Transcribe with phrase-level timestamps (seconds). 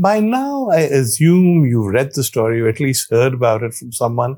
[0.00, 3.90] By now, I assume you've read the story or at least heard about it from
[3.90, 4.36] someone.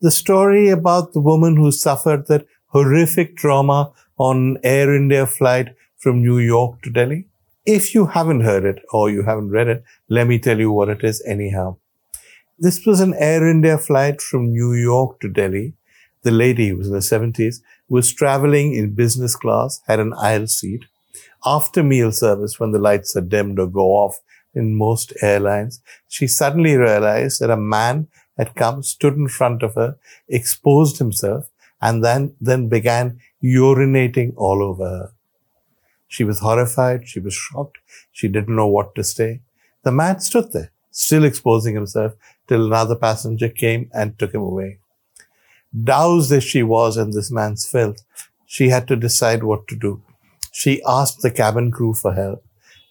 [0.00, 6.22] The story about the woman who suffered that horrific trauma on Air India flight from
[6.22, 7.26] New York to Delhi.
[7.66, 10.88] If you haven't heard it or you haven't read it, let me tell you what
[10.88, 11.76] it is anyhow.
[12.58, 15.74] This was an Air India flight from New York to Delhi.
[16.22, 20.46] The lady, who was in her 70s, was traveling in business class, had an aisle
[20.46, 20.86] seat.
[21.44, 24.18] After meal service, when the lights are dimmed or go off,
[24.54, 29.74] in most airlines, she suddenly realized that a man had come, stood in front of
[29.74, 29.96] her,
[30.28, 35.12] exposed himself, and then, then began urinating all over her.
[36.08, 37.08] She was horrified.
[37.08, 37.78] She was shocked.
[38.12, 39.40] She didn't know what to say.
[39.82, 42.12] The man stood there, still exposing himself
[42.46, 44.78] till another passenger came and took him away.
[45.72, 48.04] Doused as she was in this man's filth,
[48.44, 50.02] she had to decide what to do.
[50.52, 52.44] She asked the cabin crew for help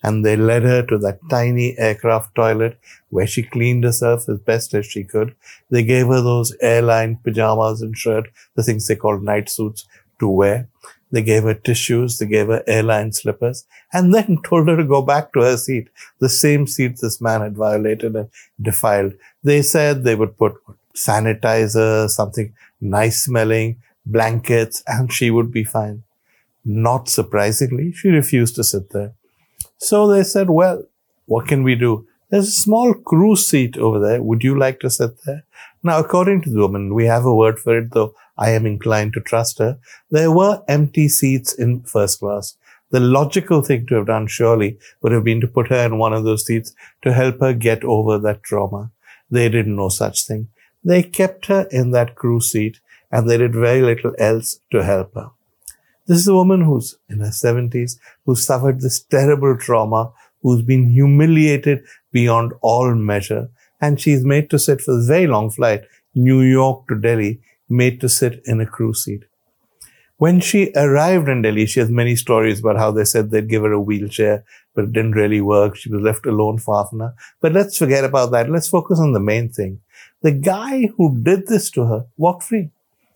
[0.04, 4.74] and they led her to that tiny aircraft toilet where she cleaned herself as best
[4.74, 5.35] as she could.
[5.70, 9.85] They gave her those airline pajamas and shirt, the things they called night suits
[10.20, 10.68] to wear.
[11.12, 15.02] They gave her tissues, they gave her airline slippers, and then told her to go
[15.02, 18.30] back to her seat, the same seat this man had violated and
[18.62, 19.13] defiled.
[19.43, 20.55] They said they would put
[20.96, 26.04] sanitizer, something nice smelling, blankets, and she would be fine.
[26.63, 29.13] Not surprisingly, she refused to sit there.
[29.82, 30.84] So they said, well,
[31.26, 32.07] what can we do?
[32.29, 34.21] There's a small crew seat over there.
[34.21, 35.43] Would you like to sit there?
[35.82, 39.13] Now, according to the woman, we have a word for it, though I am inclined
[39.13, 39.79] to trust her.
[40.12, 42.55] There were empty seats in first class.
[42.91, 46.13] The logical thing to have done, surely, would have been to put her in one
[46.13, 48.91] of those seats to help her get over that trauma.
[49.32, 50.49] They did no such thing.
[50.84, 52.79] They kept her in that crew seat
[53.12, 55.32] and they did very little else to help her.
[56.12, 60.91] This is a woman who's in her 70s, who suffered this terrible trauma, who's been
[60.91, 63.49] humiliated beyond all measure.
[63.79, 68.02] And she's made to sit for a very long flight, New York to Delhi, made
[68.02, 69.24] to sit in a crew seat.
[70.18, 73.62] When she arrived in Delhi, she has many stories about how they said they'd give
[73.62, 74.44] her a wheelchair,
[74.75, 75.78] but it didn't really work.
[75.78, 77.16] She was left alone for half an hour.
[77.40, 78.50] But let's forget about that.
[78.50, 79.80] Let's focus on the main thing.
[80.24, 82.72] The guy who did this to her walked free.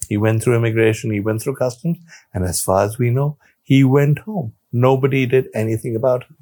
[0.08, 1.98] He went through immigration, he went through customs,
[2.34, 4.54] and as far as we know, he went home.
[4.72, 6.36] Nobody did anything about it.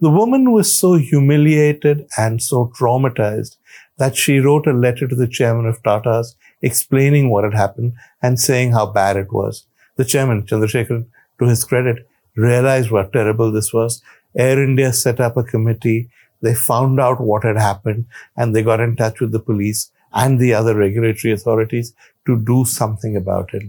[0.00, 3.56] The woman was so humiliated and so traumatized
[3.98, 8.40] that she wrote a letter to the chairman of Tata's explaining what had happened and
[8.40, 9.66] saying how bad it was.
[9.96, 11.06] The chairman, Chandrasekaran,
[11.38, 14.02] to his credit, realized what terrible this was.
[14.36, 16.08] Air India set up a committee.
[16.40, 20.38] They found out what had happened and they got in touch with the police and
[20.38, 21.94] the other regulatory authorities
[22.26, 23.64] to do something about it.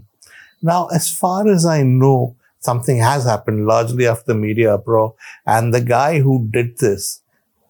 [0.62, 5.16] Now, as far as I know, something has happened largely after the media uproar.
[5.46, 7.22] And the guy who did this,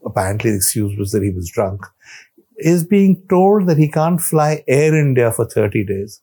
[0.06, 1.85] apparently the excuse was that he was drunk,
[2.57, 6.22] is being told that he can't fly Air India for 30 days.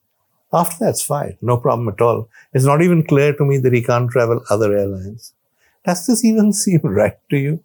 [0.53, 1.37] After that's fine.
[1.41, 2.29] No problem at all.
[2.53, 5.33] It's not even clear to me that he can't travel other airlines.
[5.85, 7.63] Does this even seem right to you?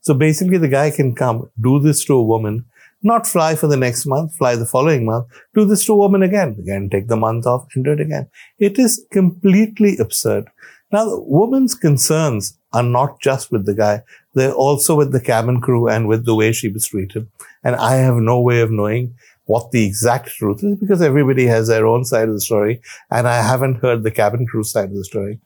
[0.00, 2.64] So basically the guy can come, do this to a woman,
[3.02, 6.22] not fly for the next month, fly the following month, do this to a woman
[6.22, 8.28] again, again take the month off and do it again.
[8.58, 10.48] It is completely absurd.
[10.92, 14.02] Now, the woman's concerns are not just with the guy.
[14.34, 17.28] They're also with the cabin crew and with the way she was treated.
[17.64, 19.14] And I have no way of knowing
[19.46, 22.80] what the exact truth is because everybody has their own side of the story.
[23.10, 25.40] And I haven't heard the cabin crew side of the story.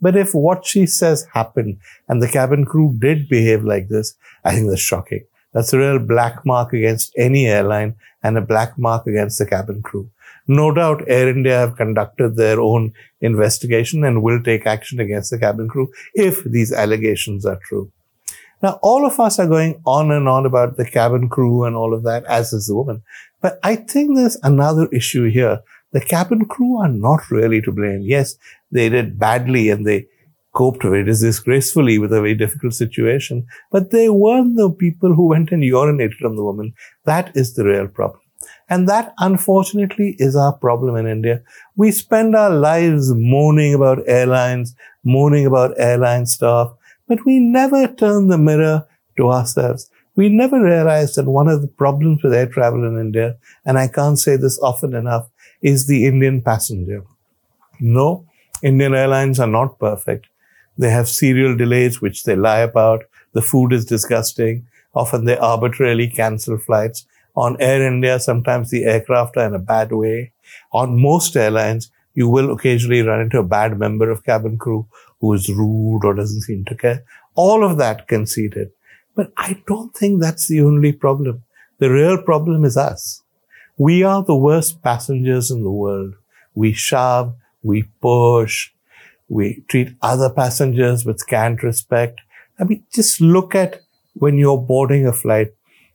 [0.00, 4.14] But if what she says happened and the cabin crew did behave like this,
[4.44, 5.24] I think that's shocking.
[5.52, 9.82] That's a real black mark against any airline and a black mark against the cabin
[9.82, 10.10] crew.
[10.48, 15.38] No doubt Air India have conducted their own investigation and will take action against the
[15.38, 17.92] cabin crew if these allegations are true.
[18.62, 21.94] Now, all of us are going on and on about the cabin crew and all
[21.94, 23.02] of that, as is the woman.
[23.40, 25.60] But I think there's another issue here.
[25.90, 28.02] The cabin crew are not really to blame.
[28.02, 28.36] Yes,
[28.70, 30.06] they did badly and they
[30.54, 33.46] coped very disgracefully with a very difficult situation.
[33.70, 36.74] But they weren't the people who went and urinated on the woman.
[37.04, 38.20] That is the real problem.
[38.68, 41.42] And that unfortunately is our problem in India.
[41.76, 44.74] We spend our lives moaning about airlines,
[45.04, 46.72] moaning about airline staff,
[47.06, 48.86] but we never turn the mirror
[49.16, 49.90] to ourselves.
[50.14, 53.88] We never realize that one of the problems with air travel in India, and I
[53.88, 55.28] can't say this often enough,
[55.62, 57.04] is the Indian passenger.
[57.80, 58.26] No,
[58.62, 60.28] Indian airlines are not perfect.
[60.76, 63.04] They have serial delays, which they lie about.
[63.32, 64.66] The food is disgusting.
[64.94, 67.06] Often they arbitrarily cancel flights.
[67.34, 70.32] On Air India, sometimes the aircraft are in a bad way.
[70.72, 74.86] On most airlines, you will occasionally run into a bad member of cabin crew
[75.20, 77.04] who is rude or doesn't seem to care.
[77.34, 78.70] All of that conceded.
[79.14, 81.42] But I don't think that's the only problem.
[81.78, 83.22] The real problem is us.
[83.78, 86.14] We are the worst passengers in the world.
[86.54, 88.70] We shove, we push,
[89.32, 92.20] we treat other passengers with scant respect.
[92.60, 93.80] I mean, just look at
[94.12, 95.48] when you're boarding a flight.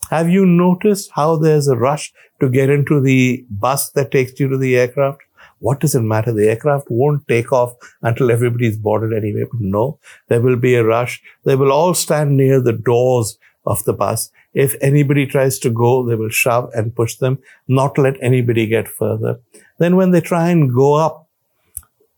[0.09, 4.47] Have you noticed how there's a rush to get into the bus that takes you
[4.49, 5.21] to the aircraft?
[5.59, 6.33] What does it matter?
[6.33, 9.45] The aircraft won't take off until everybody's boarded anyway.
[9.51, 9.99] But no,
[10.29, 11.21] there will be a rush.
[11.45, 13.37] They will all stand near the doors
[13.67, 14.31] of the bus.
[14.55, 17.37] If anybody tries to go, they will shove and push them,
[17.67, 19.39] not let anybody get further.
[19.77, 21.26] Then when they try and go up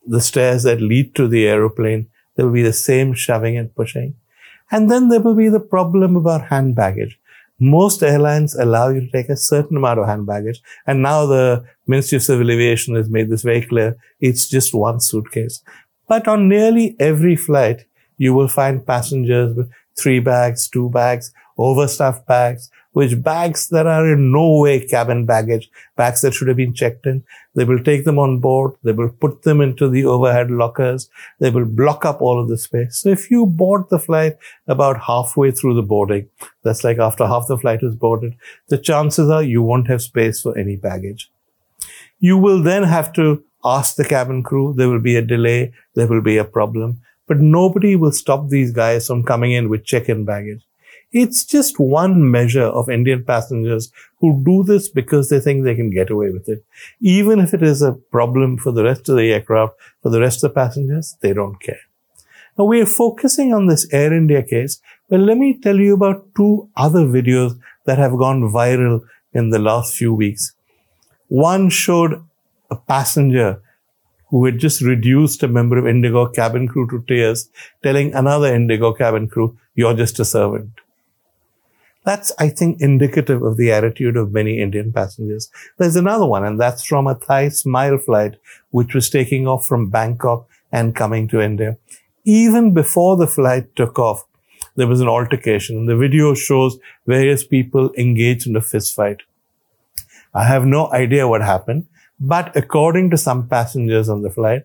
[0.10, 4.16] the stairs that lead to the aeroplane, there will be the same shoving and pushing.
[4.72, 7.20] And then there will be the problem about hand baggage
[7.60, 10.62] most airlines allow you to take a certain amount of hand baggage.
[10.88, 13.98] And now the Ministry of Civil Aviation has made this very clear.
[14.20, 15.62] It's just one suitcase.
[16.08, 17.86] But on nearly every flight,
[18.18, 24.12] you will find passengers with three bags, two bags, overstuffed bags, which bags that are
[24.12, 27.24] in no way cabin baggage, bags that should have been checked in.
[27.56, 28.74] They will take them on board.
[28.84, 31.10] They will put them into the overhead lockers.
[31.40, 32.98] They will block up all of the space.
[32.98, 34.38] So if you board the flight
[34.68, 36.30] about halfway through the boarding,
[36.64, 38.36] that's like after half the flight is boarded,
[38.70, 41.32] the chances are you won't have space for any baggage.
[42.20, 44.74] You will then have to ask the cabin crew.
[44.76, 45.74] There will be a delay.
[45.96, 49.86] There will be a problem, but nobody will stop these guys from coming in with
[49.86, 50.66] check-in baggage.
[51.12, 55.90] It's just one measure of Indian passengers who do this because they think they can
[55.90, 56.64] get away with it.
[57.02, 59.74] Even if it is a problem for the rest of the aircraft,
[60.04, 61.80] for the rest of the passengers, they don't care.
[62.58, 66.28] Now we are focusing on this Air India case, but let me tell you about
[66.36, 69.02] two other videos that have gone viral
[69.34, 70.54] in the last few weeks.
[71.28, 72.24] One showed
[72.70, 73.62] a passenger
[74.30, 77.50] who had just reduced a member of Indigo cabin crew to tears,
[77.82, 80.70] telling another Indigo cabin crew, you're just a servant.
[82.06, 85.52] That's, I think, indicative of the attitude of many Indian passengers.
[85.78, 88.38] There's another one, and that's from a Thai Smile flight,
[88.72, 91.78] which was taking off from Bangkok and coming to India.
[92.26, 94.26] Even before the flight took off,
[94.76, 95.88] there was an altercation.
[95.88, 99.22] The video shows various people engaged in a fist fight.
[100.34, 101.88] I have no idea what happened,
[102.20, 104.64] but according to some passengers on the flight,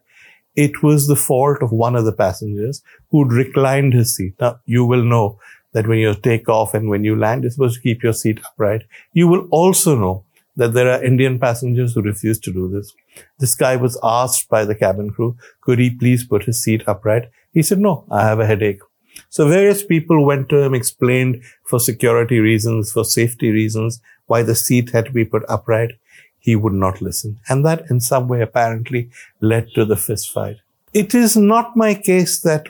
[0.55, 4.35] it was the fault of one of the passengers who'd reclined his seat.
[4.41, 5.41] Now, you will know
[5.75, 8.41] that when you take off and when you land, you're supposed to keep your seat
[8.47, 8.85] upright.
[9.13, 10.25] You will also know
[10.57, 12.95] that there are Indian passengers who refuse to do this.
[13.41, 17.29] This guy was asked by the cabin crew, could he please put his seat upright?
[17.53, 18.81] He said, no, I have a headache.
[19.31, 24.55] So various people went to him, explained for security reasons, for safety reasons, why the
[24.55, 25.93] seat had to be put upright.
[26.39, 27.41] He would not listen.
[27.49, 29.11] And that in some way apparently
[29.41, 30.57] led to the fist fight.
[30.93, 32.69] It is not my case that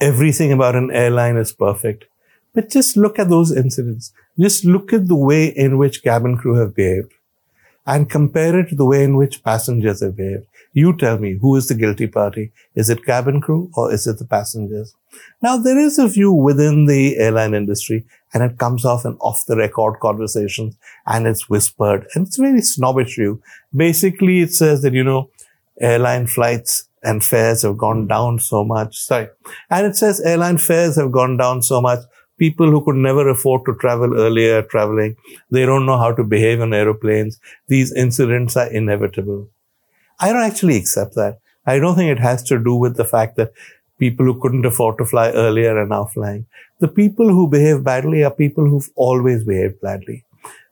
[0.00, 2.06] everything about an airline is perfect.
[2.54, 4.12] But just look at those incidents.
[4.38, 7.12] Just look at the way in which cabin crew have behaved
[7.86, 10.46] and compare it to the way in which passengers have behaved.
[10.72, 12.52] You tell me who is the guilty party?
[12.74, 14.94] Is it cabin crew or is it the passengers?
[15.42, 18.04] Now there is a view within the airline industry
[18.34, 22.42] and it comes off in off the record conversations and it's whispered and it's a
[22.42, 23.40] very snobbish view.
[23.74, 25.30] Basically it says that, you know,
[25.80, 28.08] airline flights and fares have gone hmm.
[28.08, 28.98] down so much.
[28.98, 29.28] Sorry.
[29.70, 32.00] And it says airline fares have gone down so much.
[32.38, 35.16] People who could never afford to travel earlier are traveling.
[35.50, 37.40] They don't know how to behave on aeroplanes.
[37.66, 39.50] These incidents are inevitable.
[40.20, 41.38] I don't actually accept that.
[41.66, 43.52] I don't think it has to do with the fact that
[43.98, 46.46] people who couldn't afford to fly earlier are now flying.
[46.78, 50.24] The people who behave badly are people who've always behaved badly.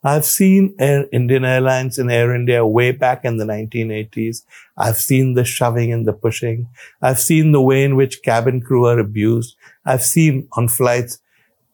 [0.06, 4.44] I've seen Air, Indian Airlines and Air India way back in the 1980s.
[4.76, 6.68] I've seen the shoving and the pushing.
[7.02, 9.56] I've seen the way in which cabin crew are abused.
[9.84, 11.18] I've seen on flights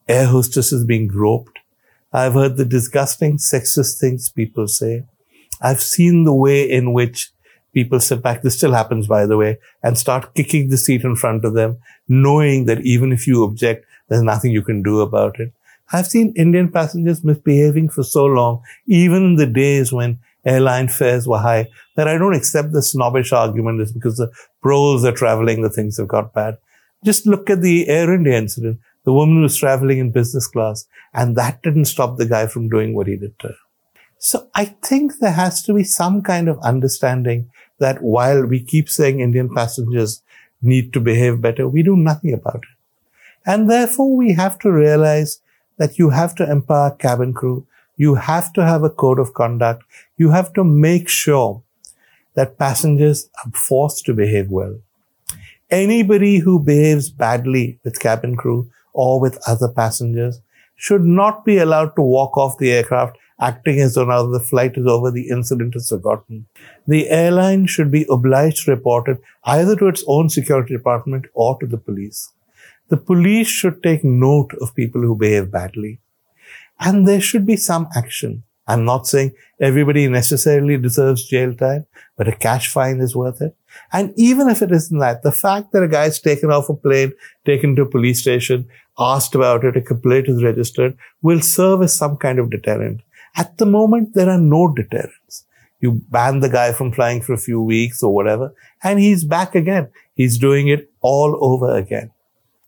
[0.08, 1.58] air hostesses being groped.
[2.10, 5.04] I've heard the disgusting sexist things people say.
[5.60, 7.32] I've seen the way in which
[7.74, 8.40] people sit back.
[8.40, 11.76] This still happens, by the way, and start kicking the seat in front of them,
[12.08, 15.52] knowing that even if you object, there's nothing you can do about it.
[15.92, 21.26] I've seen Indian passengers misbehaving for so long, even in the days when airline fares
[21.26, 25.62] were high, that I don't accept the snobbish argument is because the pros are traveling,
[25.62, 26.58] the things have got bad.
[27.04, 28.80] Just look at the Air India incident.
[29.04, 32.94] The woman was traveling in business class, and that didn't stop the guy from doing
[32.94, 33.54] what he did to her.
[34.18, 38.88] So I think there has to be some kind of understanding that while we keep
[38.88, 40.22] saying Indian passengers
[40.62, 42.76] need to behave better, we do nothing about it.
[43.44, 45.40] And therefore we have to realize
[45.82, 47.66] that you have to empower cabin crew.
[47.96, 49.82] You have to have a code of conduct.
[50.16, 51.62] You have to make sure
[52.34, 54.76] that passengers are forced to behave well.
[55.70, 60.40] Anybody who behaves badly with cabin crew or with other passengers
[60.76, 64.76] should not be allowed to walk off the aircraft acting as though now the flight
[64.76, 66.46] is over, the incident is forgotten.
[66.86, 71.58] The airline should be obliged to report it either to its own security department or
[71.58, 72.30] to the police.
[72.92, 76.00] The police should take note of people who behave badly.
[76.78, 78.42] And there should be some action.
[78.66, 81.86] I'm not saying everybody necessarily deserves jail time,
[82.18, 83.56] but a cash fine is worth it.
[83.94, 86.74] And even if it isn't that, the fact that a guy is taken off a
[86.74, 87.14] plane,
[87.46, 88.68] taken to a police station,
[88.98, 93.00] asked about it, a complaint is registered, will serve as some kind of deterrent.
[93.36, 95.46] At the moment, there are no deterrents.
[95.80, 99.54] You ban the guy from flying for a few weeks or whatever, and he's back
[99.54, 99.88] again.
[100.14, 102.10] He's doing it all over again.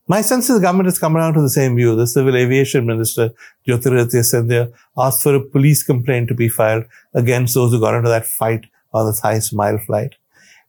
[0.07, 1.97] My sense is the government has come around to the same view.
[1.97, 3.31] The Civil Aviation Minister,
[3.67, 6.85] Jyotiraditya Scindia, asked for a police complaint to be filed
[7.15, 10.17] against those who got into that fight on the Thai Smile flight.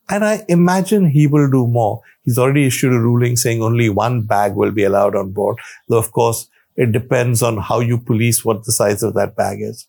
[0.08, 2.02] And I imagine he will do more.
[2.24, 5.58] He's already issued a ruling saying only one bag will be allowed on board.
[5.90, 9.60] Though, of course, it depends on how you police what the size of that bag
[9.62, 9.88] is.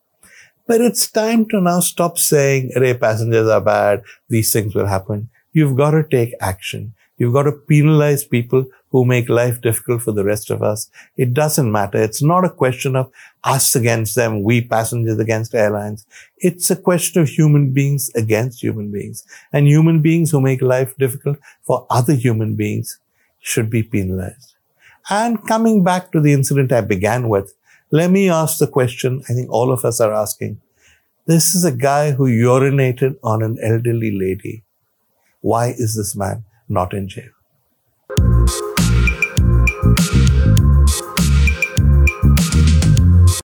[0.66, 4.02] But it's time to now stop saying, Array passengers are bad.
[4.28, 5.28] These things will happen.
[5.52, 6.94] You've got to take action.
[7.16, 10.88] You've got to penalize people who make life difficult for the rest of us.
[11.18, 12.02] It doesn't matter.
[12.02, 13.12] It's not a question of
[13.44, 16.06] us against them, we passengers against airlines.
[16.38, 19.22] It's a question of human beings against human beings.
[19.52, 22.98] And human beings who make life difficult for other human beings
[23.38, 24.54] should be penalized.
[25.10, 27.52] And coming back to the incident I began with,
[27.90, 30.58] let me ask the question I think all of us are asking.
[31.26, 34.64] This is a guy who urinated on an elderly lady.
[35.42, 37.35] Why is this man not in jail?